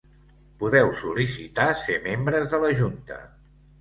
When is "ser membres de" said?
1.83-2.65